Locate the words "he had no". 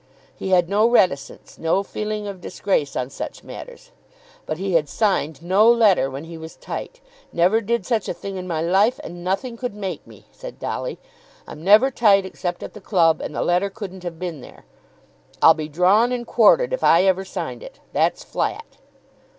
0.35-0.89